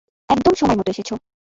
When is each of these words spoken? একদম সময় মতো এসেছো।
একদম 0.29 0.53
সময় 0.53 0.77
মতো 0.77 0.89
এসেছো। 0.91 1.15